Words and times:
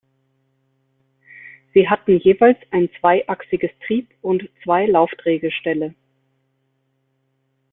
Sie 1.75 1.87
hatten 1.87 2.17
jeweils 2.17 2.57
ein 2.71 2.89
zweiachsiges 2.99 3.69
Trieb- 3.85 4.09
und 4.23 4.49
zwei 4.63 4.87
Laufdrehgestelle. 4.87 5.93